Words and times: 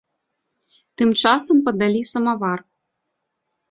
Тым 1.03 1.09
часам 1.25 1.57
падалі 1.69 2.01
самавар. 2.17 2.59